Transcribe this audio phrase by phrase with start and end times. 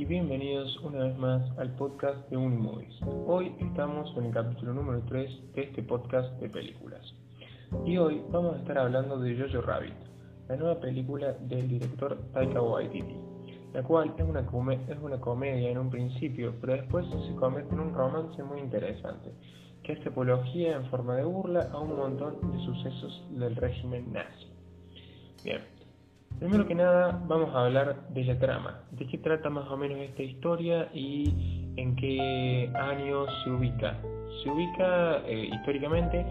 [0.00, 2.98] y bienvenidos una vez más al podcast de Unimovies.
[3.26, 7.02] Hoy estamos en el capítulo número 3 de este podcast de películas.
[7.84, 9.92] Y hoy vamos a estar hablando de Jojo Rabbit,
[10.48, 13.14] la nueva película del director Taika Waititi,
[13.74, 14.40] la cual es una,
[14.88, 19.34] es una comedia en un principio, pero después se convierte en un romance muy interesante,
[19.82, 24.46] que hace apología en forma de burla a un montón de sucesos del régimen nazi.
[25.44, 25.60] Bien,
[26.40, 29.98] Primero que nada, vamos a hablar de la trama, de qué trata más o menos
[29.98, 34.00] esta historia y en qué años se ubica.
[34.42, 36.24] Se ubica eh, históricamente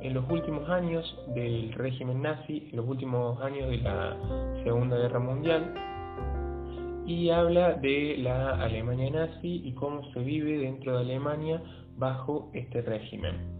[0.00, 4.16] en los últimos años del régimen nazi, en los últimos años de la
[4.62, 5.74] Segunda Guerra Mundial,
[7.04, 11.60] y habla de la Alemania nazi y cómo se vive dentro de Alemania
[11.96, 13.57] bajo este régimen.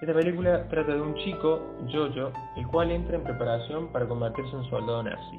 [0.00, 4.64] Esta película trata de un chico, Jojo, el cual entra en preparación para convertirse en
[4.70, 5.38] soldado nazi.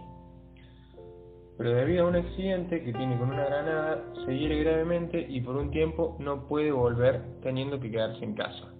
[1.57, 5.55] Pero debido a un accidente que tiene con una granada, se hiere gravemente y por
[5.55, 8.71] un tiempo no puede volver teniendo que quedarse en casa.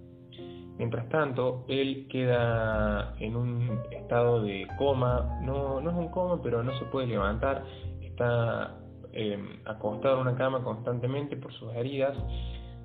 [0.78, 6.62] Mientras tanto, él queda en un estado de coma, no, no es un coma, pero
[6.62, 7.64] no se puede levantar,
[8.00, 8.78] está
[9.12, 12.16] eh, acostado en una cama constantemente por sus heridas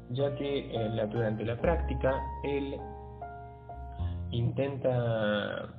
[0.10, 2.78] ya que eh, durante la práctica él
[4.32, 5.70] intenta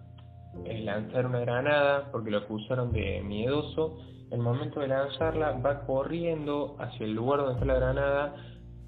[0.64, 3.98] eh, lanzar una granada porque lo acusaron de miedoso.
[4.30, 8.34] El momento de lanzarla va corriendo hacia el lugar donde está la granada,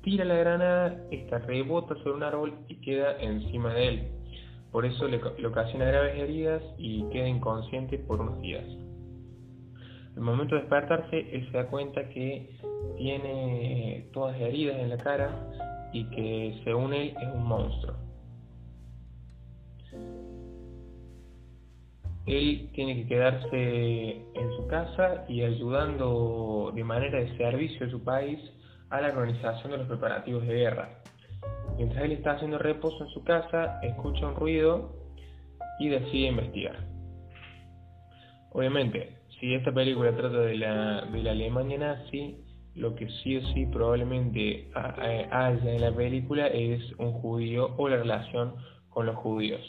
[0.03, 4.09] tira la granada, esta rebota sobre un árbol y queda encima de él.
[4.71, 8.65] Por eso le ocasiona graves heridas y queda inconsciente por unos días.
[10.17, 12.51] Al momento de despertarse, él se da cuenta que
[12.97, 15.31] tiene todas heridas en la cara
[15.93, 17.95] y que según él es un monstruo.
[22.27, 28.05] Él tiene que quedarse en su casa y ayudando de manera de servicio a su
[28.05, 28.39] país
[28.91, 31.03] a la organización de los preparativos de guerra.
[31.77, 34.93] Mientras él está haciendo reposo en su casa, escucha un ruido
[35.79, 36.77] y decide investigar.
[38.53, 42.37] Obviamente, si esta película trata de la, de la Alemania nazi,
[42.75, 47.97] lo que sí o sí probablemente haya en la película es un judío o la
[47.97, 48.55] relación
[48.91, 49.61] con los judíos.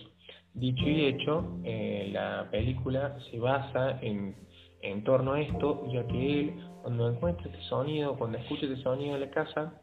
[0.54, 4.36] Dicho y hecho, eh, la película se basa en,
[4.82, 9.16] en torno a esto, ya que él, cuando encuentra este sonido, cuando escucha este sonido
[9.16, 9.82] en la casa,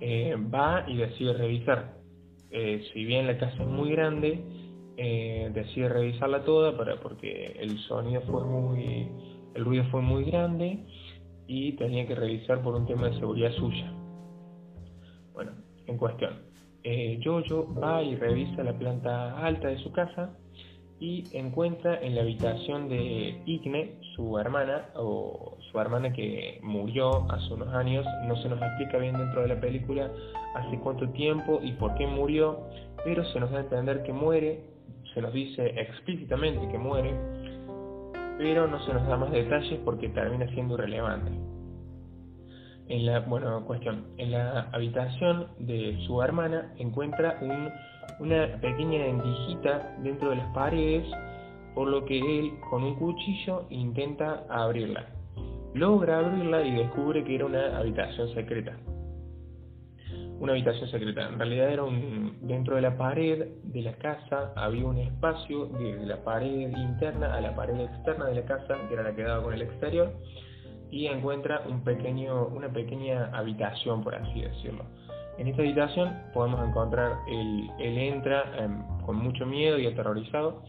[0.00, 1.96] eh, va y decide revisar.
[2.50, 4.40] Eh, si bien la casa es muy grande,
[4.98, 9.08] decide revisarla toda para, porque el sonido fue muy,
[9.54, 10.84] el ruido fue muy grande
[11.46, 13.92] y tenía que revisar por un tema de seguridad suya.
[15.32, 15.52] Bueno,
[15.86, 16.34] en cuestión,
[16.84, 20.36] eh, Jojo va y revisa la planta alta de su casa
[21.00, 27.54] y encuentra en la habitación de Igne, su hermana, o su hermana que murió hace
[27.54, 30.10] unos años, no se nos explica bien dentro de la película
[30.54, 32.60] hace cuánto tiempo y por qué murió,
[33.04, 34.64] pero se nos da a entender que muere,
[35.18, 37.12] se nos dice explícitamente que muere,
[38.38, 41.32] pero no se nos da más detalles porque termina siendo irrelevante.
[42.86, 47.36] En la, bueno, cuestión, en la habitación de su hermana encuentra
[48.20, 51.04] una pequeña endijita dentro de las paredes,
[51.74, 55.04] por lo que él con un cuchillo intenta abrirla.
[55.74, 58.76] Logra abrirla y descubre que era una habitación secreta
[60.40, 61.28] una habitación secreta.
[61.28, 66.06] En realidad era un, dentro de la pared de la casa había un espacio de
[66.06, 69.42] la pared interna a la pared externa de la casa, que era la que daba
[69.42, 70.12] con el exterior,
[70.90, 74.84] y encuentra un pequeño, una pequeña habitación, por así decirlo.
[75.38, 80.62] En esta habitación podemos encontrar, él, él entra em, con mucho miedo y aterrorizado,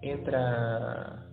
[0.00, 1.24] entra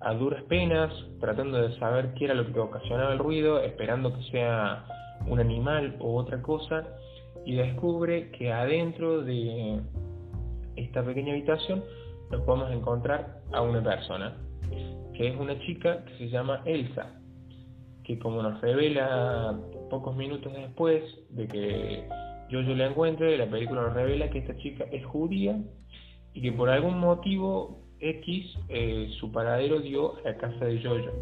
[0.00, 4.22] a duras penas, tratando de saber qué era lo que ocasionaba el ruido, esperando que
[4.30, 4.84] sea
[5.26, 6.84] un animal o otra cosa,
[7.44, 9.80] y descubre que adentro de
[10.76, 11.84] esta pequeña habitación
[12.30, 14.36] nos podemos encontrar a una persona,
[15.14, 17.20] que es una chica que se llama Elsa,
[18.04, 19.58] que como nos revela
[19.90, 22.08] pocos minutos después de que
[22.50, 25.58] yo la encuentre, la película nos revela que esta chica es judía
[26.34, 31.12] y que por algún motivo X eh, su paradero dio a la casa de Jojo.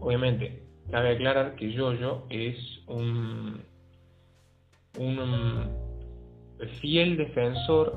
[0.00, 2.56] Obviamente, cabe aclarar que Jojo es
[2.86, 3.62] un
[4.98, 5.70] un
[6.80, 7.94] fiel defensor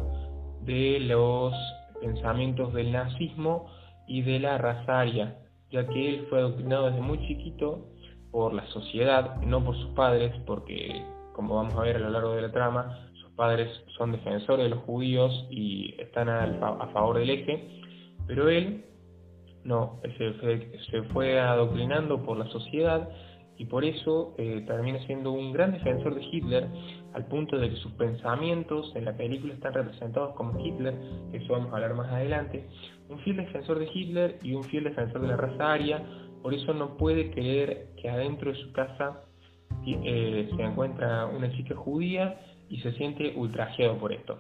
[0.62, 1.54] de los
[2.02, 3.70] pensamientos del nazismo
[4.08, 5.38] y de la raza aria,
[5.72, 7.88] ya que él fue adoctrinado desde muy chiquito
[8.32, 11.04] por la sociedad, no por sus padres, porque
[11.34, 14.70] como vamos a ver a lo largo de la trama, sus padres son defensores de
[14.70, 17.82] los judíos y están a, favor del eje,
[18.28, 18.86] pero él
[19.64, 23.10] No, se, se fue adoctrinando por la sociedad
[23.64, 26.68] y por eso eh, termina siendo un gran defensor de Hitler
[27.14, 30.94] al punto de que sus pensamientos en la película están representados como Hitler,
[31.32, 32.68] que eso vamos a hablar más adelante,
[33.08, 36.04] un fiel defensor de Hitler y un fiel defensor de la raza aria,
[36.42, 39.22] por eso no puede creer que adentro de su casa
[39.88, 42.38] eh, se encuentra una chica judía
[42.68, 44.38] y se siente ultrajeado por esto.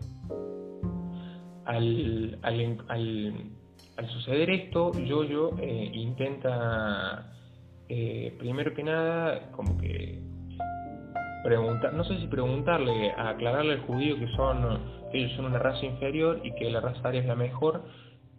[1.63, 7.31] Al, al, suceder esto, Jojo eh, intenta,
[7.95, 10.19] eh, primero que nada, como que
[11.44, 14.80] preguntar, no sé si preguntarle, aclararle al judío que son
[15.13, 17.84] ellos son una raza inferior y que la raza aria es la mejor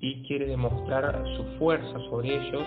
[0.00, 2.66] y quiere demostrar su fuerza sobre ellos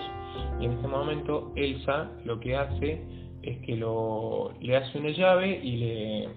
[0.60, 3.02] y en este momento Elsa lo que hace
[3.42, 6.28] es que lo, le hace una llave y le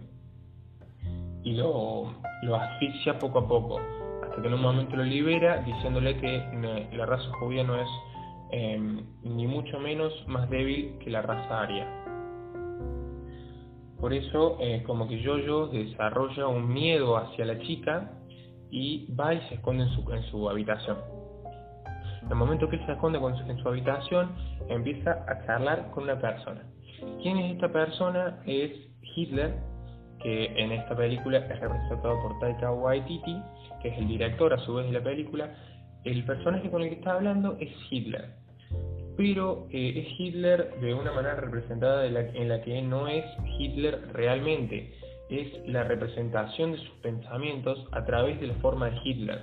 [1.44, 3.80] y lo, lo asfixia poco a poco
[4.22, 6.44] hasta que en un momento lo libera diciéndole que
[6.92, 7.88] la raza judía no es
[8.52, 11.88] em, ni mucho menos más débil que la raza aria.
[14.00, 18.12] Por eso, eh, como que Jojo desarrolla un miedo hacia la chica
[18.72, 20.98] y va y se esconde en su, en su habitación.
[22.24, 24.32] En el momento que él se esconde en su habitación,
[24.70, 26.64] empieza a charlar con una persona.
[27.22, 28.42] ¿Quién es esta persona?
[28.46, 28.72] Es
[29.16, 29.56] Hitler,
[30.22, 33.38] que en esta película es representado por Taika Waititi,
[33.82, 35.54] que es el director a su vez de la película.
[36.04, 38.34] El personaje con el que está hablando es Hitler,
[39.18, 43.26] pero eh, es Hitler de una manera representada en la que no es
[43.60, 44.94] Hitler realmente,
[45.30, 49.40] es la representación de sus pensamientos a través de la forma de Hitler.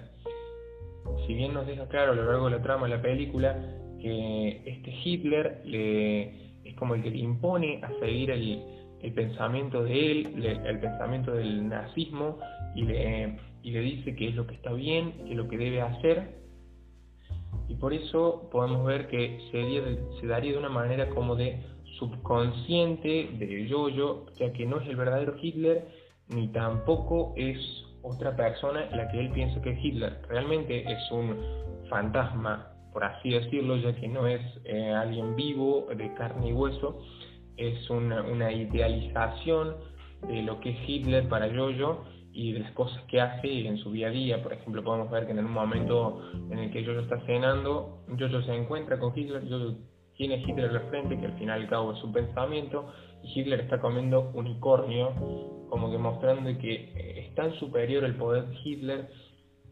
[1.27, 3.57] Si bien nos deja claro a lo largo de la trama de la película
[4.01, 6.23] que este Hitler le,
[6.65, 8.63] es como el que le impone a seguir el,
[9.01, 12.39] el pensamiento de él, el pensamiento del nazismo,
[12.75, 15.57] y le, y le dice que es lo que está bien, que es lo que
[15.57, 16.39] debe hacer,
[17.69, 21.63] y por eso podemos ver que se, daría de una manera como de
[21.99, 25.87] subconsciente de Yoyo, ya que no es el verdadero Hitler,
[26.29, 27.59] ni tampoco es
[28.03, 30.21] otra persona la que él piensa que es Hitler.
[30.29, 31.37] Realmente es un
[31.91, 37.01] fantasma, por así decirlo, ya que no es eh, alguien vivo, de carne y hueso,
[37.57, 39.77] es una, una idealización
[40.27, 42.05] de lo que es Hitler para Yoyo
[42.39, 44.41] y de las cosas que hace en su día a día.
[44.41, 48.43] Por ejemplo, podemos ver que en un momento en el que Jojo está cenando, Jojo
[48.43, 49.75] se encuentra con Hitler, Jojo
[50.17, 52.93] tiene a Hitler al frente, que al final y al cabo es su pensamiento,
[53.25, 58.57] y Hitler está comiendo unicornio, como demostrando que eh, es tan superior el poder de
[58.65, 59.09] Hitler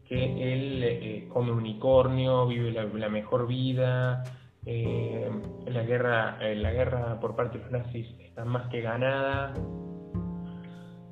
[0.09, 4.25] que él eh, come unicornio, vive la, mejor vida,
[4.65, 5.29] eh,
[5.67, 9.53] la guerra, la guerra por parte de los nazis está más que ganada,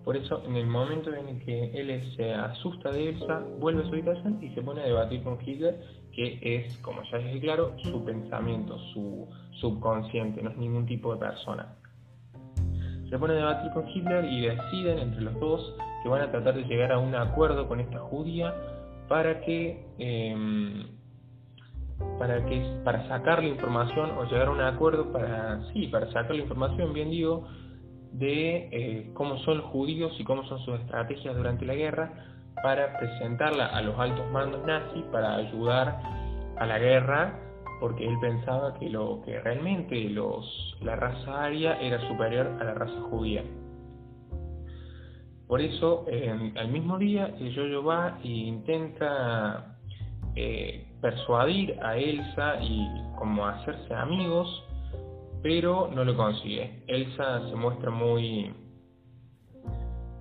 [0.06, 3.94] por eso, en el momento en que él se asusta de Elsa, vuelve a su
[3.94, 5.82] habitación y se pone a debatir con Hitler,
[6.14, 9.28] que es, como ya dije claro, su pensamiento, su
[9.60, 11.74] subconsciente, no es ningún tipo de persona.
[13.10, 16.54] Se pone a debatir con Hitler y deciden entre los dos que van a tratar
[16.54, 18.54] de llegar a un acuerdo con esta judía
[19.08, 20.86] para que em,
[22.20, 26.36] para que para sacar la información o llegar a un acuerdo para sí para sacar
[26.36, 27.48] la información bien digo
[28.18, 32.12] de eh, cómo son los judíos y cómo son sus estrategias durante la guerra
[32.64, 36.00] para presentarla a los altos mandos nazis para ayudar
[36.58, 37.40] a la guerra
[37.80, 42.74] porque él pensaba que lo que realmente los, la raza aria era superior a la
[42.74, 43.44] raza judía.
[45.48, 46.06] Por eso,
[46.56, 49.78] al mismo día, el Yoyo va e intenta
[50.36, 54.65] eh, persuadir a Elsa y como hacerse amigos
[55.46, 56.82] pero no lo consigue.
[56.88, 58.52] Elsa se muestra muy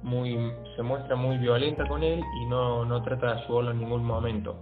[0.02, 4.04] muy se muestra muy violenta con él y no, no trata de ayudarlo en ningún
[4.04, 4.54] momento.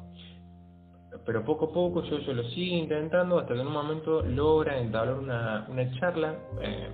[1.27, 5.19] Pero poco a poco yo lo sigue intentando hasta que en un momento logra entablar
[5.19, 6.91] una, una charla, eh,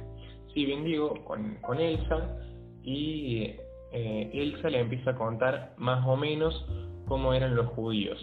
[0.54, 2.38] sí bien digo, con, con Elsa
[2.82, 3.54] y
[3.92, 6.66] eh, Elsa le empieza a contar más o menos
[7.06, 8.18] cómo eran los judíos.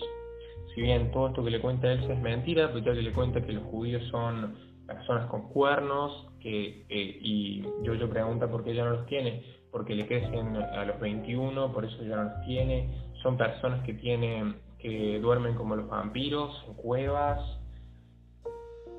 [0.73, 3.45] Si bien todo esto que le cuenta Elsa es mentira, pero ya que le cuenta
[3.45, 8.75] que los judíos son personas con cuernos, que, eh, y yo yo pregunta por qué
[8.75, 12.42] ya no los tiene, porque le crecen a los 21, por eso ya no los
[12.46, 12.89] tiene,
[13.22, 17.39] son personas que tienen, que duermen como los vampiros, en cuevas,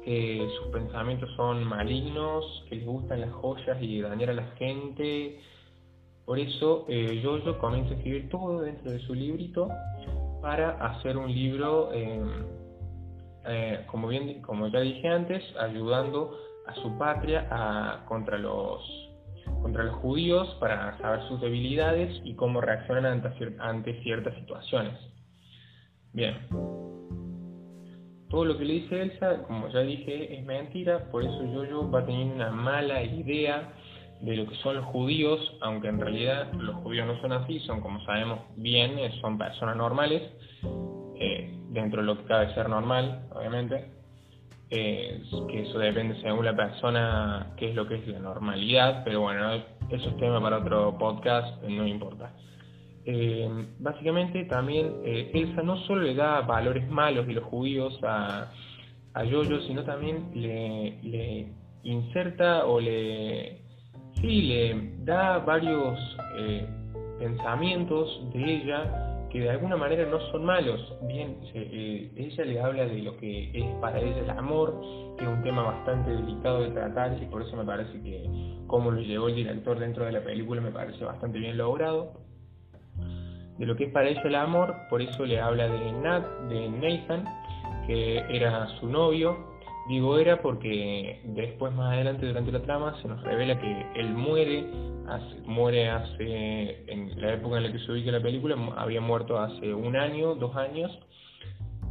[0.05, 5.41] que sus pensamientos son malignos, que les gustan las joyas y dañar a la gente.
[6.25, 9.69] Por eso eh, yo comienzo a escribir todo dentro de su librito
[10.41, 12.21] para hacer un libro eh,
[13.49, 16.37] eh, como, bien, como ya dije antes, ayudando
[16.67, 18.83] a su patria a, contra, los,
[19.63, 24.95] contra los judíos para saber sus debilidades y cómo reaccionan ante, ante ciertas situaciones.
[26.13, 26.35] Bien.
[28.31, 32.07] todo lo que le dice Elsa, como ya dije, es mentira, por eso Jojo va
[32.07, 33.73] teniendo una mala idea
[34.21, 37.81] de lo que son los judíos, aunque en realidad los judíos no son así, son
[37.81, 40.23] como sabemos bien, son personas normales,
[41.17, 43.91] eh, dentro de lo que cabe ser normal, obviamente,
[44.69, 49.53] que eso depende según la persona, qué es lo que es la normalidad, pero bueno,
[49.55, 52.33] eso es tema para otro podcast, no importa.
[53.05, 58.51] Eh, básicamente también eh, Elsa no solo le da valores malos de los judíos a,
[59.15, 61.47] a Yoyo, sino también le, le
[61.85, 63.61] inserta o le,
[64.21, 65.97] sí, le da varios
[66.37, 66.67] eh,
[67.21, 69.06] pensamientos de ella
[69.39, 70.95] que de alguna manera no son malos.
[71.03, 74.81] Bien, ella le habla de lo que es para ella el amor,
[75.19, 78.25] que es un tema bastante delicado de tratar y por eso me parece que
[78.67, 82.27] como lo llevó el director dentro de la película me parece bastante bien logrado
[83.59, 86.69] de lo que es para ella el amor, por eso le habla de Nat, de
[86.69, 87.25] Nathan,
[87.87, 89.56] que era su novio.
[89.89, 94.67] Digo era porque después más adelante durante la trama se nos revela que él muere,
[95.45, 99.73] muere hace, en la época en la que se ubica la película, había muerto hace
[99.73, 100.91] un año, dos años,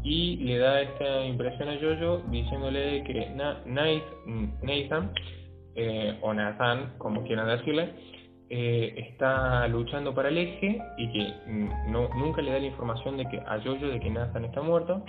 [0.04, 3.30] y le da esta impresión a Jojo diciéndole que
[4.62, 5.12] Nathan,
[5.76, 7.94] eh, o Nathan, como quieran decirle,
[8.50, 11.34] eh, está luchando para el eje y que
[11.88, 15.04] no, nunca le da la información de que a Jojo de que Nathan está muerto,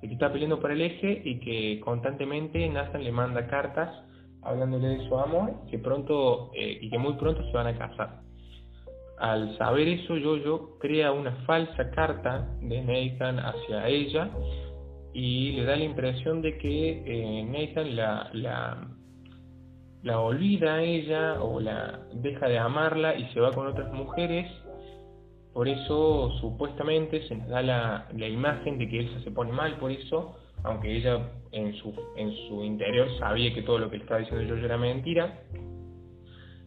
[0.00, 3.90] de que está peleando para el eje y que constantemente Nathan le manda cartas
[4.42, 8.20] hablándole de su amor que pronto eh, y que muy pronto se van a casar.
[9.18, 14.30] Al saber eso, Jojo crea una falsa carta de Nathan hacia ella
[15.12, 18.88] y le da la impresión de que eh, Nathan la, la
[20.02, 24.50] la olvida a ella o la deja de amarla y se va con otras mujeres.
[25.58, 29.76] Por eso supuestamente se nos da la, la imagen de que Elsa se pone mal
[29.78, 34.04] por eso, aunque ella en su, en su interior sabía que todo lo que le
[34.04, 35.42] estaba diciendo yo era mentira.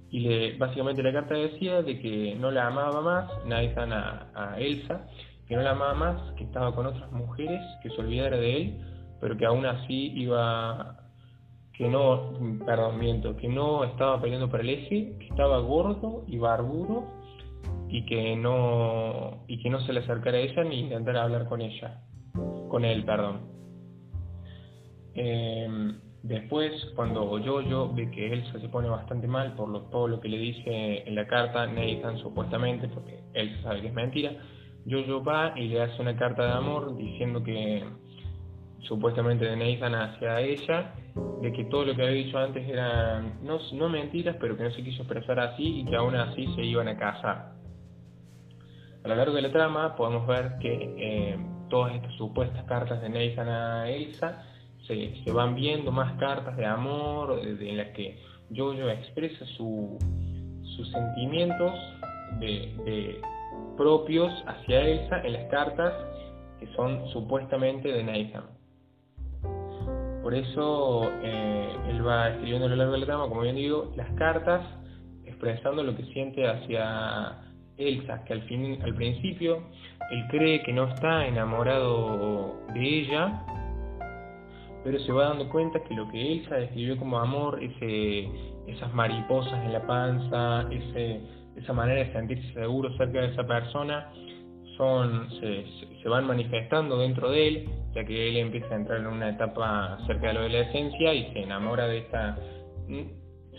[0.09, 4.59] Y le, básicamente la carta decía de que no la amaba más, Nathan a, a
[4.59, 5.07] Elsa,
[5.47, 8.81] que no la amaba más, que estaba con otras mujeres, que se olvidara de él,
[9.21, 10.97] pero que aún así iba
[11.77, 12.33] que no,
[12.65, 17.20] perdón, miento, que no estaba peleando para el eje, que estaba gordo y barbudo
[17.91, 21.61] y que no y que no se le acercara a ella ni intentara hablar con
[21.61, 22.01] ella,
[22.69, 23.41] con él, perdón.
[25.13, 30.21] Em, después, cuando yo ve que Elsa se pone bastante mal por lo, todo lo
[30.21, 34.31] que le dice en la carta, Nathan supuestamente, porque él sabe que es mentira,
[34.89, 37.83] Jojo va y le hace una carta de amor diciendo que
[38.79, 40.95] supuestamente de Nathan hacia ella
[41.41, 44.71] de que todo lo que había dicho antes eran no, no mentiras, pero que no
[44.71, 47.60] se quiso expresar así y que aún así se iban a casar.
[49.03, 51.37] A lo largo de la trama podemos ver que eh,
[51.69, 54.43] todas estas supuestas cartas de Nathan a Elsa
[54.87, 58.19] se, se van viendo más cartas de amor en las que
[58.55, 59.97] Jojo expresa su,
[60.75, 61.71] sus sentimientos
[63.77, 65.93] propios hacia Elsa en las cartas
[66.59, 68.43] que son supuestamente de Nathan.
[70.21, 73.91] Por eso eh, él va escribiendo a lo largo de la trama, como bien digo,
[73.95, 74.61] las cartas
[75.25, 77.50] expresando lo que siente hacia
[77.87, 79.63] Elsa, que al, fin, al principio
[80.11, 83.43] él cree que no está enamorado de ella,
[84.83, 89.73] pero se va dando cuenta que lo que Elsa describió como amor, esas mariposas en
[89.73, 90.67] la panza,
[91.55, 94.11] esa manera de sentirse seguro cerca de esa persona,
[94.77, 95.65] son, se,
[96.01, 99.99] se van manifestando dentro de él, ya que él empieza a entrar en una etapa
[100.07, 102.37] cerca de la esencia y se enamora de esta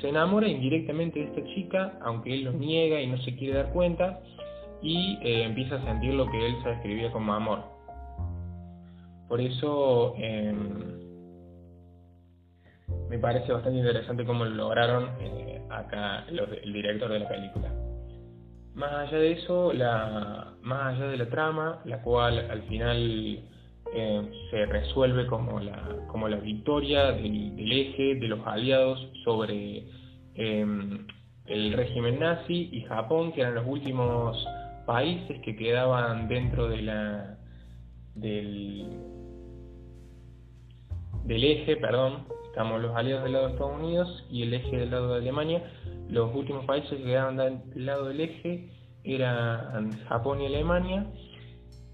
[0.03, 3.73] se enamora indirectamente de esta chica, aunque él lo niega y no se quiere dar
[3.73, 4.21] cuenta,
[4.83, 7.61] y eh, empieza a sentir lo que él se describía como amor.
[9.29, 10.93] Por eso em,
[13.09, 17.73] me parece bastante interesante cómo lo lograron eh, acá el director de la película.
[18.75, 19.73] Más allá de eso,
[20.63, 23.41] más allá de la trama, la cual al final
[23.95, 29.85] eh, se resuelve como la, como la victoria del, eje de los aliados sobre
[30.35, 31.07] em,
[31.47, 34.47] el régimen nazi y Japón, que eran los últimos
[34.87, 37.39] países que quedaban dentro de la
[38.15, 38.87] del,
[41.25, 44.91] del eje, perdón, estamos los aliados del lado de Estados Unidos y el eje del
[44.91, 45.71] lado de Alemania,
[46.09, 48.71] los últimos países que quedaban del lado del eje
[49.05, 51.07] eran Japón y Alemania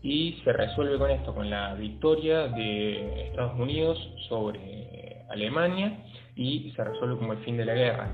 [0.03, 6.05] y se resuelve con esto, con la victoria de Estados Unidos sobre Alemania
[6.37, 8.11] y se resuelve como el fin de la guerra.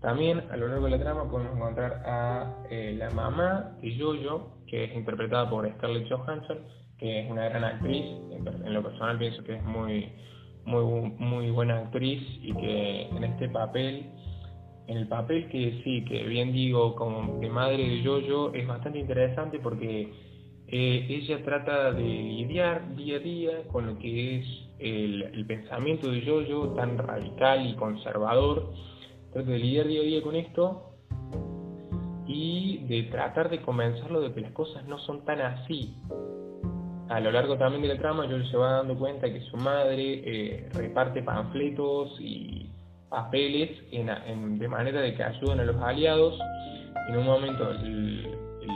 [0.00, 4.58] También a lo largo de la trama podemos encontrar a eh, la mamá de Jojo,
[4.68, 6.58] que es interpretada por Scarlett Johansson,
[6.98, 10.12] que es una gran actriz, en lo personal pienso que es muy,
[10.64, 14.06] muy, muy buena actriz y que en este papel,
[14.86, 19.00] en el papel que sí, que bien digo, como de madre de Yoyo, es bastante
[19.00, 20.12] interesante porque
[20.70, 24.46] eh, ella trata de lidiar día a día con lo que es
[24.78, 28.74] el, pensamiento de Yoyo tan radical y conservador,
[29.32, 30.92] trata de lidiar día a día con esto
[32.26, 35.96] y de tratar de convencerlo de que las cosas no son tan así.
[37.08, 40.22] A lo largo también de la trama, yo se va dando cuenta que su madre
[40.22, 42.68] eh, reparte panfletos y
[43.08, 46.38] papeles de manera de que ayuden a los aliados.
[47.08, 47.72] En un momento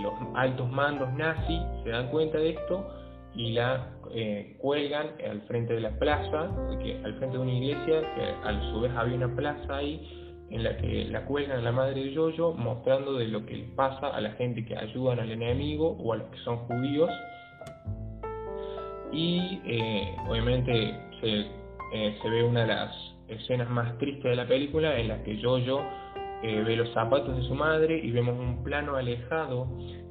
[0.00, 2.86] los altos mandos nazis se dan cuenta de esto
[3.34, 8.22] y la eh, cuelgan al frente de la plaza, al frente de una iglesia, que
[8.44, 12.04] a su vez había una plaza ahí, en la que la cuelgan a la madre
[12.04, 16.12] de Yoyo mostrando de lo que pasa a la gente que ayudan al enemigo o
[16.12, 17.10] a los que son judíos.
[19.12, 21.46] Y eh, obviamente se,
[21.94, 22.94] eh, se, ve una de las
[23.28, 25.80] escenas más tristes de la película en la que Yoyo
[26.42, 29.68] eh, ve los zapatos de su madre y vemos un plano alejado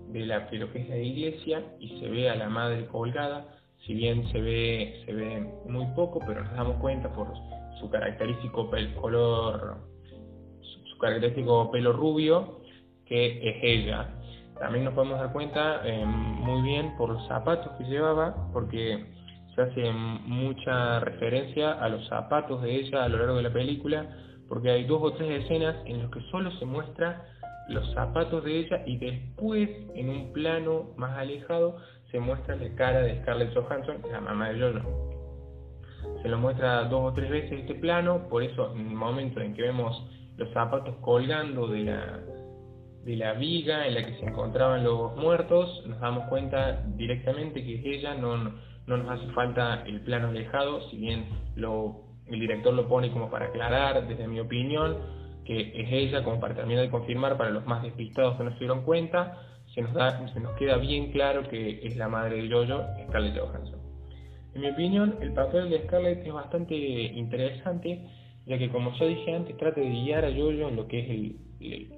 [0.10, 3.46] de, la, de lo que es la iglesia y se ve a la madre colgada.
[3.86, 7.34] Si bien se ve, se ve muy poco, pero nos damos cuenta por
[7.80, 8.70] su característico
[9.00, 9.92] color
[11.02, 12.60] característico pelo rubio,
[13.06, 14.08] que es ella.
[14.60, 19.04] También nos podemos dar cuenta eh, muy bien por los zapatos que llevaba, porque
[19.56, 24.08] se hace mucha referencia a los zapatos de ella a lo largo de la película,
[24.52, 27.26] porque hay dos o tres escenas en las que solo se muestra
[27.70, 31.78] los zapatos de ella y después en un plano más alejado
[32.12, 36.20] se muestra la cara de Scarlett Johansson, la mamá de Jojo.
[36.22, 39.54] Se lo muestra dos o tres veces este plano, por eso en el momento en
[39.54, 40.06] que vemos
[40.36, 42.20] los zapatos colgando de la,
[43.06, 47.96] de la viga en la que se encontraban los muertos, nos damos cuenta directamente que
[47.96, 52.88] ella, no, no nos hace falta el plano alejado, si bien lo, el director lo
[52.88, 54.98] pone como para aclarar, desde mi opinión,
[55.46, 58.60] que es ella, como para terminar de confirmar para los más despistados que no se
[58.60, 59.38] dieron cuenta,
[59.74, 63.38] se nos, da, se nos queda bien claro que es la madre de Jojo, Scarlett
[63.38, 63.80] Johansson.
[64.54, 68.02] En mi opinión, el papel de Scarlett es bastante interesante
[68.46, 71.10] ya que como ya dije antes, trata de guiar a Yoyo en lo que es
[71.10, 71.36] el,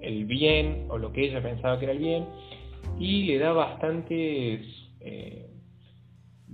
[0.01, 2.25] el, bien o lo que ella pensaba que era el bien
[2.99, 4.61] y le da bastantes...
[4.99, 5.49] Eh,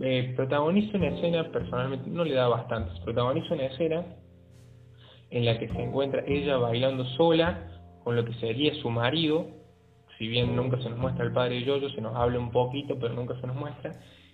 [0.01, 4.05] eh, protagoniza una escena, personalmente no le da bastantes, protagoniza una escena
[5.29, 7.69] en la que se encuentra ella bailando sola
[8.03, 9.47] con lo que sería su marido,
[10.17, 12.97] si bien nunca se nos muestra el padre de Yoyo, se nos habla un poquito,
[12.99, 13.91] pero nunca se nos muestra,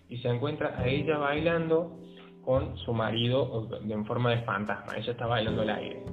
[0.09, 1.99] y se encuentra a ella bailando
[2.43, 4.97] con su marido en forma de fantasma.
[4.97, 6.03] Ella está bailando el aire.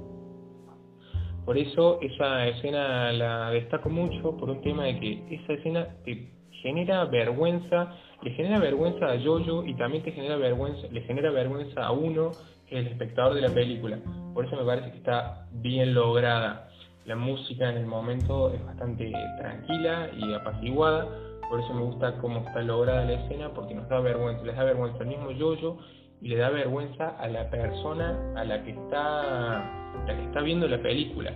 [1.45, 6.31] Por eso esa escena la destaco mucho por un tema de que esa escena te
[6.61, 11.85] genera vergüenza, le genera vergüenza a Jojo y también te genera vergüenza, le genera vergüenza
[11.85, 12.31] a uno,
[12.67, 13.99] que es el espectador de la película.
[14.33, 16.69] Por eso me parece que está bien lograda.
[17.05, 21.07] La música en el momento es bastante tranquila y apaciguada,
[21.49, 24.63] por eso me gusta cómo está lograda la escena, porque nos da vergüenza, les da
[24.63, 25.79] vergüenza al mismo Jojo
[26.21, 30.65] y le da vergüenza a la persona a la que está, la que está viendo
[30.69, 31.33] la película.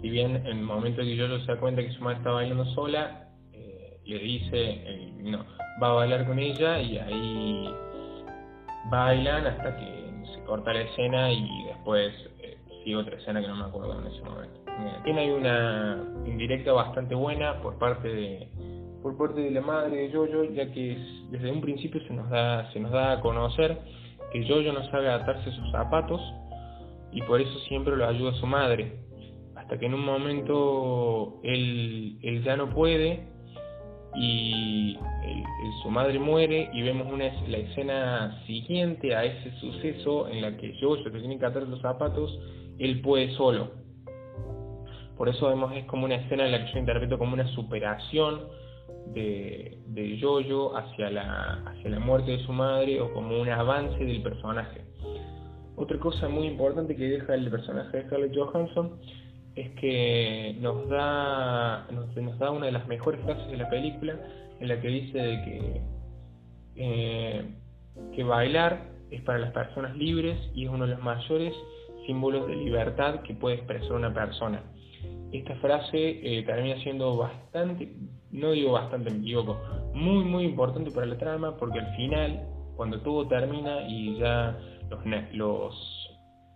[0.00, 2.64] Si bien en el momento que yo se da cuenta que su madre está bailando
[2.74, 3.28] sola,
[4.04, 5.44] le dice, eh, no,
[5.82, 7.74] va a bailar con ella y ahí
[8.90, 13.56] bailan hasta que se corta la escena y después eh, sigue otra escena que no
[13.56, 14.60] me acuerdo en ese momento.
[14.64, 18.48] También hay una indirecta bastante buena por parte de
[19.02, 20.96] por parte de la madre de Jojo, ya que
[21.30, 23.78] desde un principio se nos da, se nos da a conocer
[24.32, 26.20] que Jojo no sabe atarse sus zapatos
[27.10, 29.00] y por eso siempre lo ayuda su madre.
[29.56, 33.31] Hasta que en un momento él, él ya no puede
[34.14, 34.98] y
[35.82, 40.76] su madre muere y vemos una, la escena siguiente a ese suceso en la que
[40.80, 42.38] Jojo se tiene que atar los zapatos,
[42.78, 43.70] él puede solo.
[45.16, 48.40] Por eso vemos es como una escena en la que yo interpreto como una superación
[49.08, 54.04] de, de Jojo hacia la, hacia la muerte de su madre o como un avance
[54.04, 54.82] del personaje.
[55.76, 58.98] Otra cosa muy importante que deja el personaje de Scarlett Johansson
[59.54, 64.16] es que nos da, nos, da una de las mejores frases de la película
[64.60, 65.80] en la que dice de que,
[66.76, 67.44] eh,
[68.14, 71.54] que bailar es para las personas libres y es uno de los mayores
[72.06, 74.62] símbolos de libertad que puede expresar una persona.
[75.32, 77.92] Esta frase eh, termina siendo bastante,
[78.30, 79.58] no digo bastante, me equivoco,
[79.94, 84.58] muy muy importante para la trama porque al final, cuando todo termina y ya
[84.90, 85.00] los,
[85.34, 86.01] los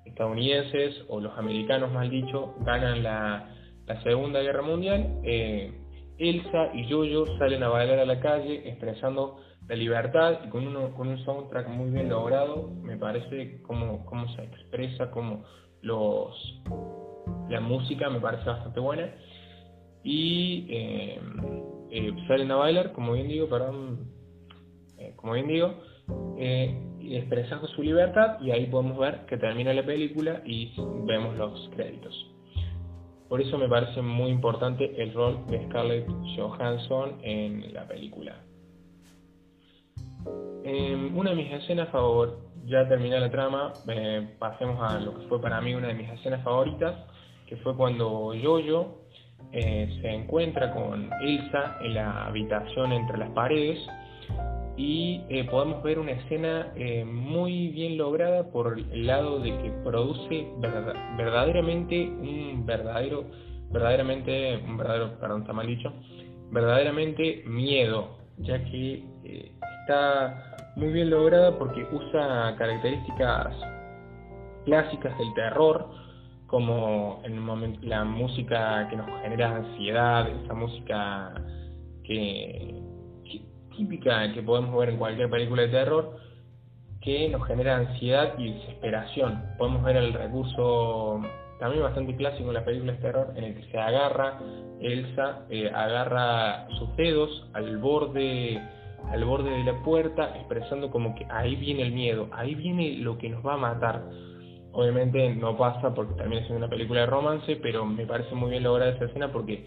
[0.06, 3.54] estadounidenses o los americanos mal dicho ganan la,
[3.86, 5.72] la Segunda Guerra Mundial, eh,
[6.18, 9.38] Elsa y Yoyo salen a bailar a la calle expresando
[9.68, 14.28] la libertad y con, uno, con un soundtrack muy bien logrado, me parece como, cómo
[14.34, 15.44] se expresa, como
[15.82, 16.62] los
[17.48, 19.12] la música me parece bastante buena.
[20.02, 21.20] Y eh,
[21.90, 24.08] eh, salen a bailar, como bien digo, perdón,
[25.16, 25.74] como bien digo,
[27.14, 30.72] expresando su libertad y ahí podemos ver que termina la película y
[31.04, 32.32] vemos los créditos.
[33.28, 38.36] Por eso me parece muy importante el rol de Scarlett Johansson en la película.
[41.14, 43.72] una de mis escenas favoritas, ya terminé la trama,
[44.38, 46.96] pasemos a lo que fue para mí una de mis escenas favoritas,
[47.46, 49.06] que fue cuando Jojo
[49.52, 53.78] eh, se encuentra con Elsa en la habitación entre las paredes
[54.76, 59.70] y eh, podemos ver una escena eh, muy bien lograda por el lado de que
[59.82, 60.46] produce
[61.16, 63.24] verdaderamente un verdadero,
[63.70, 65.92] verdaderamente, un verdadero, perdón, está mal dicho,
[66.50, 69.02] verdaderamente miedo, ya que
[69.80, 73.56] está muy bien lograda porque usa características
[74.66, 75.88] clásicas del terror,
[76.46, 81.32] como en el momento, la música que nos genera ansiedad, esa música
[82.04, 82.75] que,
[83.76, 86.16] típica que podemos ver en cualquier película de terror,
[87.00, 89.42] que nos genera ansiedad y desesperación.
[89.58, 91.20] Podemos ver el recurso
[91.58, 94.38] también bastante clásico en las películas de terror, en el que se agarra,
[94.80, 98.60] Elsa eh, agarra sus dedos al borde
[99.10, 103.16] al borde de la puerta, expresando como que ahí viene el miedo, ahí viene lo
[103.18, 104.02] que nos va a matar
[104.76, 108.62] Obviamente no pasa porque también es una película de romance, pero me parece muy bien
[108.62, 109.64] lograda esa escena porque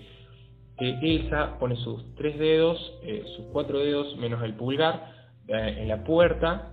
[0.79, 5.13] eh, Elsa pone sus tres dedos, eh, sus cuatro dedos menos el pulgar
[5.47, 6.71] eh, en la puerta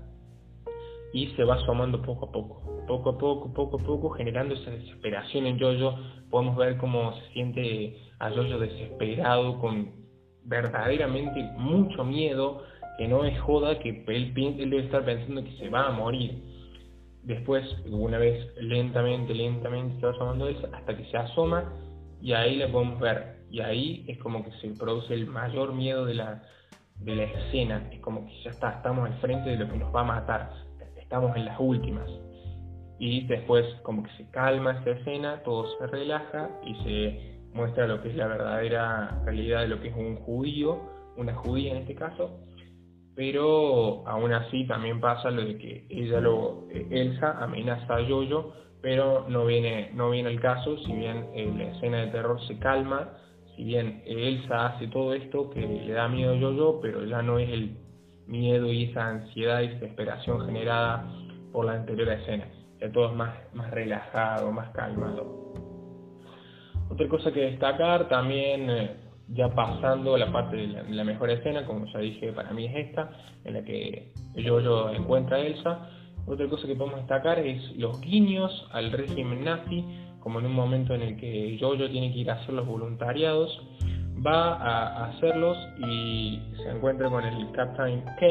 [1.12, 4.70] y se va asomando poco a poco, poco a poco, poco a poco, generando esa
[4.70, 5.98] desesperación en Jojo.
[6.30, 9.92] Podemos ver cómo se siente a Jojo desesperado, con
[10.44, 12.62] verdaderamente mucho miedo,
[12.98, 16.56] que no es joda, que él, él debe estar pensando que se va a morir
[17.26, 21.72] Después, una vez lentamente, lentamente se va asomando eso hasta que se asoma
[22.22, 23.35] y ahí le podemos ver.
[23.50, 26.42] Y ahí es como que se produce el mayor miedo de la,
[26.98, 27.88] de la escena.
[27.92, 30.50] Es como que ya está, estamos al frente de lo que nos va a matar.
[30.96, 32.10] Estamos en las últimas.
[32.98, 38.02] Y después como que se calma esa escena, todo se relaja y se muestra lo
[38.02, 40.80] que es la verdadera realidad de lo que es un judío,
[41.16, 42.38] una judía en este caso,
[43.14, 48.52] pero aún así también pasa lo de que ella lo, eh, Elsa amenaza a Yoyo,
[48.82, 52.58] pero no viene, no viene el caso, si bien eh, la escena de terror se
[52.58, 53.16] calma,
[53.56, 57.38] si bien Elsa hace todo esto que le da miedo a Yoyo, pero ya no
[57.38, 57.76] es el
[58.26, 61.10] miedo y esa ansiedad y desesperación generada
[61.52, 62.46] por la anterior escena,
[62.80, 65.54] ya todo es más, más relajado, más calmado.
[66.90, 68.96] Otra cosa que destacar también eh,
[69.28, 73.10] ya pasando la parte de la, mejor escena, como ya dije, para mí es esta,
[73.44, 75.90] en la que yo encuentra a Elsa.
[76.26, 79.84] Otra cosa que podemos destacar es los guiños al régimen nazi,
[80.26, 83.62] como en un momento en el que Jojo tiene que ir a hacer los voluntariados,
[84.26, 88.26] va a hacerlos y se encuentra con el Captain K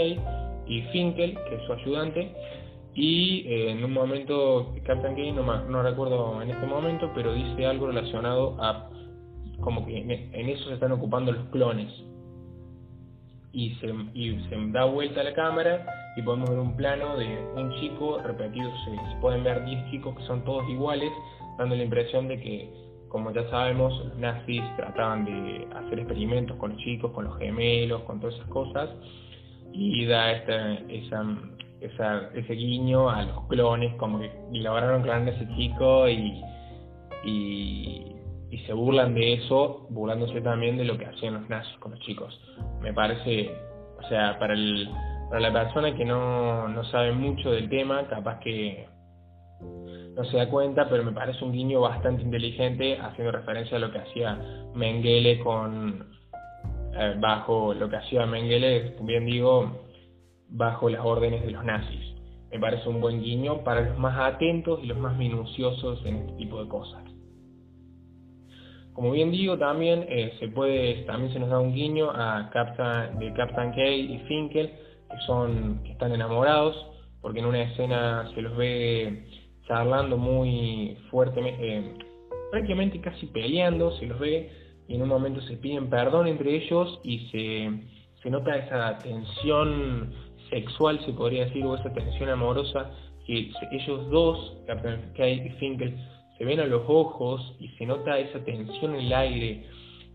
[0.67, 2.33] y Finkel, que es su ayudante,
[2.95, 7.65] y eh, en un momento Captain K, no, no recuerdo en este momento, pero dice
[7.65, 8.89] algo relacionado a
[9.61, 11.93] como que en eso se están ocupando los clones.
[13.53, 17.73] Y se, y se da vuelta la cámara y podemos ver un plano de un
[17.79, 21.11] chico repetido, se, pueden ver 10 chicos que son todos iguales,
[21.57, 22.69] dando la impresión de que,
[23.09, 28.01] como ya sabemos, los nazis trataban de hacer experimentos con los chicos, con los gemelos,
[28.03, 28.89] con todas esas cosas,
[29.71, 31.25] y da esta, esa,
[31.81, 36.41] esa, ese guiño a los clones, como que lograron clonar a ese chico y,
[37.23, 38.15] y
[38.55, 41.99] y se burlan de eso, burlándose también de lo que hacían los nazis con los
[42.01, 42.39] chicos.
[42.81, 43.51] Me parece,
[43.97, 44.89] o sea, para, el,
[45.29, 48.87] para la persona que no, no sabe mucho del tema, capaz que
[49.61, 53.91] no se da cuenta, pero me parece un guiño bastante inteligente haciendo referencia a lo
[53.91, 54.39] que hacía
[54.73, 56.07] Mengele con
[56.97, 59.85] eh, bajo lo que hacía Mengele, bien digo,
[60.49, 62.15] bajo las órdenes de los nazis.
[62.51, 66.33] Me parece un buen guiño para los más atentos y los más minuciosos en este
[66.37, 67.03] tipo de cosas.
[68.93, 73.19] Como bien digo, también eh, se puede, también se nos da un guiño a Captain,
[73.19, 74.71] de Captain Kay y Finkel,
[75.11, 76.77] que son, que están enamorados,
[77.21, 81.93] porque en una escena se los ve charlando muy fuertemente, eh,
[82.51, 84.49] prácticamente casi peleando, se los ve
[84.87, 87.69] y en un momento se piden perdón entre ellos y se,
[88.21, 90.13] se nota esa tensión
[90.49, 92.91] sexual, se podría decir, o esa tensión amorosa
[93.25, 95.97] que ellos dos, Captain Kay y Finkel,
[96.37, 99.65] se ven a los ojos y se nota esa tensión en el aire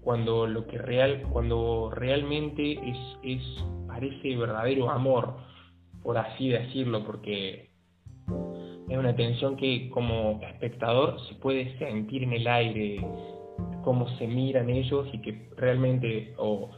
[0.02, 3.42] cuando lo que real cuando realmente es, es
[3.86, 5.36] parece verdadero amor,
[6.02, 7.69] por así decirlo, porque
[8.90, 13.00] es una tensión que como espectador se puede sentir en el aire,
[13.84, 16.68] cómo se miran ellos y que realmente, o,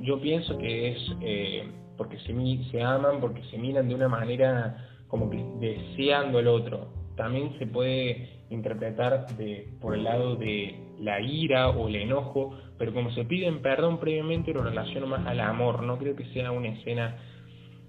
[0.00, 1.64] yo pienso que es eh,
[1.98, 2.34] porque se,
[2.70, 6.88] se aman, porque se miran de una manera como que deseando el otro.
[7.16, 12.94] También se puede interpretar de, por el lado de la ira o el enojo, pero
[12.94, 16.68] como se piden perdón previamente lo relaciono más al amor, no creo que sea una
[16.68, 17.18] escena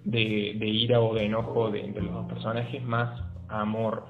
[0.03, 4.05] de, de ira o de enojo entre los dos personajes, más amor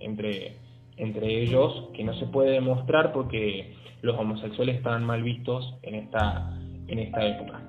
[0.00, 0.56] entre,
[0.96, 6.56] entre ellos, que no se puede demostrar porque los homosexuales estaban mal vistos en esta,
[6.88, 7.62] en esta época.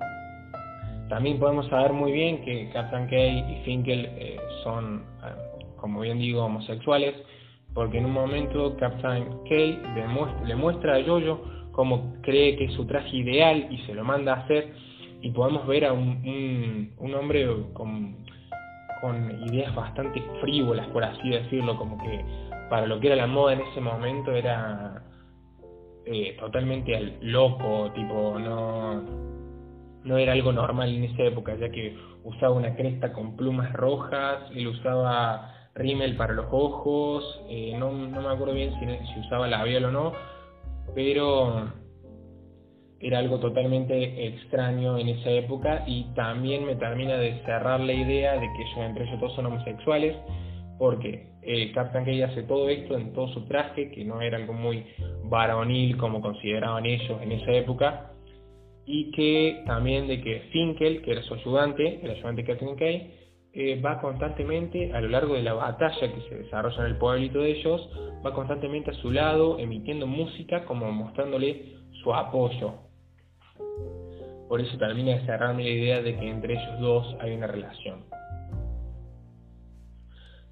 [1.08, 6.18] También podemos saber muy bien que Captain Kay y Finkel eh, son, eh, como bien
[6.18, 7.14] digo, homosexuales,
[7.72, 9.80] porque en un momento Captain Kay
[10.46, 14.34] le muestra a Jojo cómo cree que es su traje ideal y se lo manda
[14.34, 14.72] a hacer,
[15.20, 18.16] y podemos ver a un, un, hombre con,
[19.00, 22.24] con ideas bastante frívolas, por así decirlo, como que
[22.68, 25.02] para lo que era la moda en ese momento era
[26.04, 29.02] eh, totalmente loco, tipo, no,
[30.04, 34.50] no era algo normal en esa época, ya que usaba una cresta con plumas rojas,
[34.54, 39.86] él usaba rímel para los ojos, eh, no, no, me acuerdo bien si usaba labial
[39.86, 40.12] o no,
[40.94, 41.70] pero
[43.00, 48.34] era algo totalmente extraño en esa época y también me termina de cerrar la idea
[48.34, 50.16] de que ellos entre ellos todos son homosexuales
[50.78, 54.52] porque eh, Captain Kay hace todo esto en todo su traje que no era algo
[54.52, 54.84] muy
[55.24, 58.12] varonil como consideraban ellos en esa época
[58.84, 63.14] y que también de que Finkel, que era su ayudante, el ayudante de Captain Kay,
[63.52, 67.40] eh, va constantemente a lo largo de la batalla que se desarrolla en el pueblito
[67.40, 67.90] de ellos,
[68.24, 72.87] va constantemente a su lado emitiendo música como mostrándole su apoyo
[74.48, 78.04] por eso termina de cerrarme la idea de que entre ellos dos hay una relación.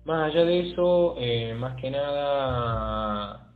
[0.04, 3.52] Más allá de eso, eh, más que nada,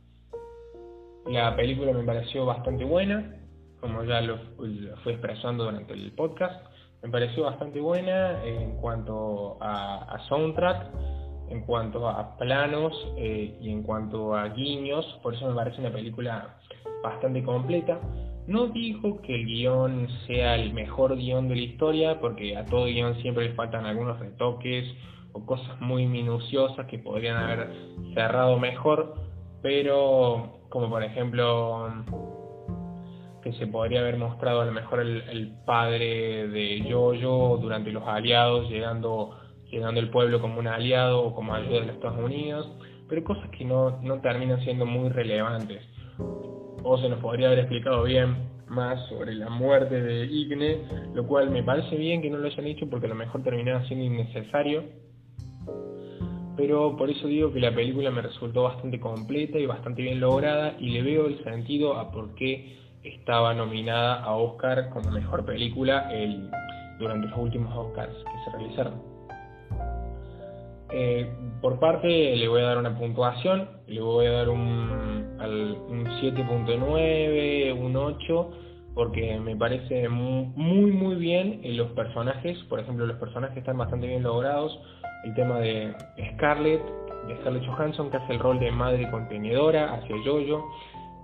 [1.27, 3.37] la película me pareció bastante buena,
[3.79, 6.65] como ya lo, fui expresando durante el podcast.
[7.03, 10.87] Me pareció bastante buena en cuanto a, soundtrack,
[11.49, 15.05] en cuanto a planos eh, y en cuanto a guiños.
[15.23, 16.57] Por eso me parece una película
[17.01, 17.99] bastante completa.
[18.51, 22.83] No dijo que el guion sea el mejor guion de la historia, porque a todo
[22.83, 24.93] guion siempre le faltan algunos retoques
[25.31, 27.69] o cosas muy minuciosas que podrían haber
[28.13, 29.15] cerrado mejor,
[29.61, 31.93] pero como por ejemplo
[33.41, 38.69] que se podría haber mostrado a lo mejor el, padre de Jojo durante los aliados,
[38.69, 39.29] llegando,
[39.71, 42.69] llegando el pueblo como un aliado o como ayuda de los Estados Unidos,
[43.07, 45.85] pero cosas que no, no terminan siendo muy relevantes
[46.83, 50.77] o se nos podría haber explicado bien más sobre la muerte de Igne,
[51.13, 53.85] lo cual me parece bien que no lo hayan hecho porque a lo mejor terminaba
[53.87, 54.83] siendo innecesario.
[56.55, 60.75] Pero por eso digo que la película me resultó bastante completa y bastante bien lograda
[60.79, 66.11] y le veo el sentido a por qué estaba nominada a Oscar como mejor película
[66.13, 66.49] el,
[66.99, 69.10] durante los últimos Oscars que se realizaron.
[70.93, 76.05] Eh, por parte le voy a dar una puntuación, le voy a dar un, un
[76.21, 78.51] 7.9, un 8,
[78.93, 84.07] porque me parece muy muy bien en los personajes, por ejemplo los personajes están bastante
[84.07, 84.77] bien logrados,
[85.23, 85.93] el tema de
[86.33, 86.81] Scarlett,
[87.27, 90.69] de Scarlett Johansson que hace el rol de madre contenedora hacia Jojo,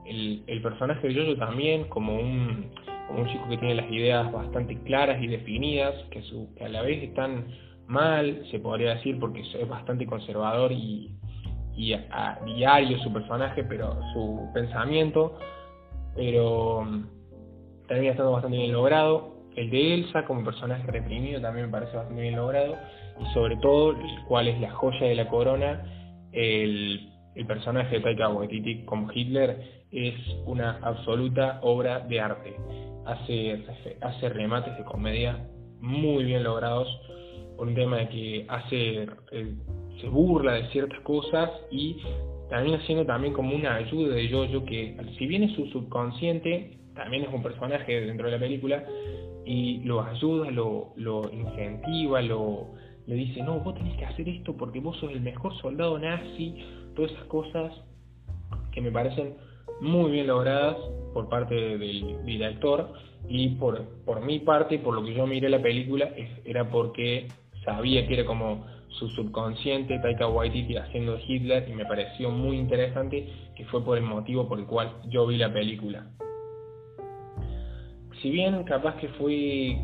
[0.06, 2.72] el, el personaje de Jojo también como un,
[3.08, 6.70] como un chico que tiene las ideas bastante claras y definidas, que, su, que a
[6.70, 7.48] la vez están
[7.88, 11.16] mal, se podría decir, porque es bastante conservador y,
[11.76, 15.38] y a, diario su personaje, pero su pensamiento,
[16.16, 19.36] pero mm, también estando bastante bien logrado.
[19.56, 22.76] El de Elsa como personaje reprimido también me parece bastante bien logrado.
[23.20, 25.84] Y sobre todo, el cual es la joya de la corona,
[26.32, 32.56] el, el personaje de Taika Waititi como Hitler es una absoluta obra de arte.
[33.06, 33.64] Hace,
[34.02, 35.48] hace remates de comedia
[35.80, 36.88] muy bien logrados
[37.58, 39.54] un tema de que hace, eh,
[40.00, 41.98] se burla de ciertas cosas y
[42.50, 47.24] también haciendo también como una ayuda de Jojo que si bien es su subconsciente, también
[47.24, 48.84] es un personaje dentro de la película
[49.46, 52.68] y lo ayuda, lo, lo incentiva, lo,
[53.06, 56.56] le dice, no, vos tenés que hacer esto porque vos sos el mejor soldado nazi,
[56.96, 57.74] todas esas cosas
[58.72, 59.36] que me parecen
[59.82, 60.78] muy bien logradas
[61.14, 62.94] por parte del director
[63.30, 66.10] y por, por mi parte, por lo que yo miré la película,
[66.46, 67.28] era porque
[67.68, 73.28] sabía que era como su subconsciente, Taika Waititi haciendo Hitler, y me pareció muy interesante
[73.56, 76.08] que fue por el motivo por el cual yo vi la película.
[78.22, 79.78] Si bien capaz que fui,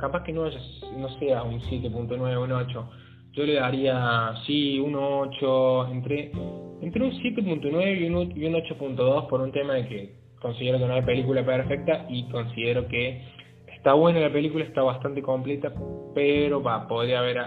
[0.00, 2.90] capaz que no, no sea un 7.9 un 8.
[3.34, 6.32] Yo le daría, sí, un 8, entre,
[6.80, 10.86] entre un 7.9 y un, y un 8.2 por un tema de que considero que
[10.86, 13.22] no hay película perfecta y considero que
[13.78, 15.72] está buena la película, está bastante completa,
[16.12, 17.38] pero va, podría haber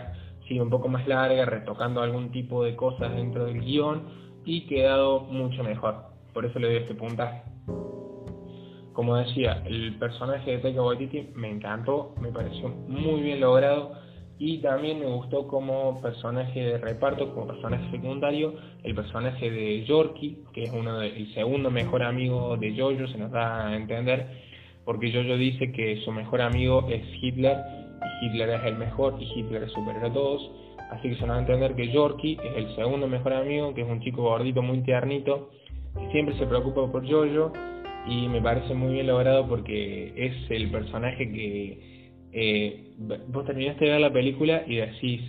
[0.48, 4.04] sido un poco más larga, retocando algún tipo de cosas dentro del guion
[4.46, 6.06] y quedado mucho mejor.
[6.34, 7.41] Por eso le doy este puntaje.
[8.94, 13.91] Como decía, el personaje de Taika Waititi me encantó, me pareció muy bien logrado
[14.39, 20.44] y también me gustó como personaje de reparto, como personaje secundario, el personaje de Yorkie,
[20.54, 24.51] que es uno de, el segundo mejor amigo de Jojo, se nos da a entender,
[24.86, 27.58] porque Jojo dice que su mejor amigo es Hitler
[28.22, 30.52] y Hitler es el mejor y Hitler es superior a todos.
[30.91, 33.82] Así que se nos da a entender que Yorkie es el segundo mejor amigo, que
[33.82, 35.50] es un chico gordito muy tiernito,
[35.98, 37.54] que siempre se preocupa por Jojo
[38.08, 42.94] y me parece muy bien logrado porque es el personaje que eh,
[43.28, 45.22] vos terminaste de ver la película y decís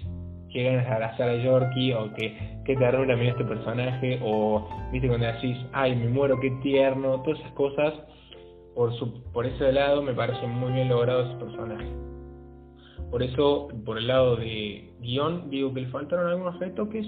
[0.53, 5.09] que ganas de abrazar a Yorkie o que qué ternura mira este personaje o viste
[5.09, 7.95] cuando decís ay me muero qué tierno todas esas cosas
[8.75, 11.89] por su, por ese lado me parece muy bien logrado ese personaje.
[13.11, 17.07] Por eso por el lado de guion digo que le faltaron algunos retoques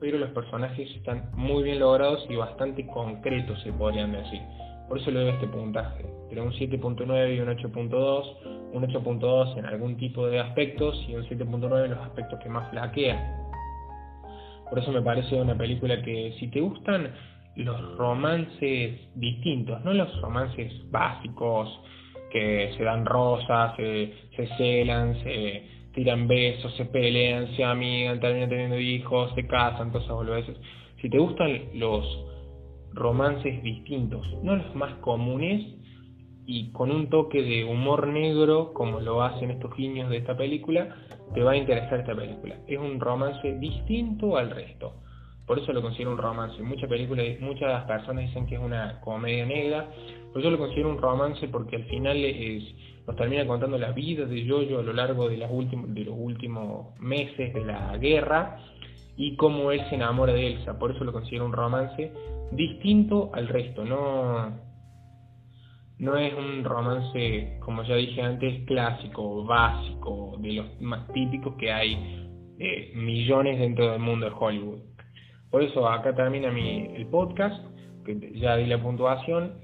[0.00, 4.40] pero los personajes están muy bien logrados y bastante concretos se podrían decir.
[4.88, 9.66] Por eso le doy este puntaje, entre un 7.9 y un 8.2, un 8.2 en
[9.66, 13.42] algún tipo de aspectos y un 7.9 en los aspectos que más flaquea.
[14.68, 17.12] Por eso me parece una película que si te gustan
[17.56, 21.80] los romances distintos, no los romances básicos
[22.30, 24.12] que se dan rosas, se,
[24.58, 25.62] celan, se
[25.94, 30.56] tiran besos, se pelean, se amigan, terminan teniendo hijos, se casan, todas esas boludeces.
[31.00, 32.04] Si te gustan los
[32.92, 35.64] romances distintos, no los más comunes
[36.46, 40.94] y con un toque de humor negro como lo hacen estos niños de esta película,
[41.34, 42.56] te va a interesar esta película.
[42.66, 44.94] Es un romance distinto al resto.
[45.46, 46.60] Por eso lo considero un romance.
[46.62, 49.88] Muchas películas, muchas personas dicen que es una comedia negra,
[50.32, 52.64] pero yo lo considero un romance porque al final es,
[53.06, 56.98] nos termina contando la vida de Jojo a lo largo de, las de los últimos
[56.98, 58.58] meses de la guerra
[59.16, 60.78] y cómo él se enamora de Elsa.
[60.78, 62.12] Por eso lo considero un romance
[62.50, 63.84] distinto al resto.
[63.84, 64.50] No,
[65.98, 71.72] no es un romance, como ya dije antes, clásico, básico, de los más típicos que
[71.72, 71.94] hay
[72.58, 74.95] de millones dentro del mundo de Hollywood.
[75.50, 77.64] Por eso acá termina mi, el podcast,
[78.04, 79.58] que ya di la puntuación.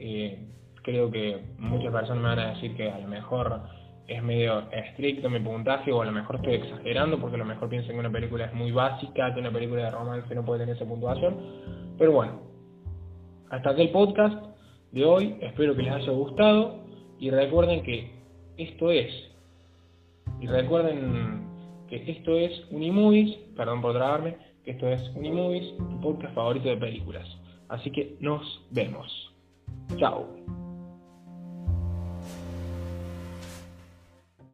[0.82, 3.62] Creo que muchas personas me van a decir que a lo mejor
[4.08, 7.68] es medio estricto mi puntaje o a lo mejor estoy exagerando porque a lo mejor
[7.68, 10.76] piensan que una película es muy básica, que una película de romance no puede tener
[10.76, 11.36] esa puntuación.
[11.98, 12.40] Pero bueno,
[13.50, 14.44] hasta aquí el podcast
[14.90, 16.80] de hoy, espero que les haya gustado
[17.18, 18.10] y recuerden que
[18.56, 19.10] esto es,
[20.40, 21.46] y recuerden
[21.88, 27.26] que esto es Unimovies, perdón por trabarme, esto es Unimovies, tu podcast favorito de películas.
[27.68, 29.34] Así que nos vemos.
[29.96, 30.26] Chao.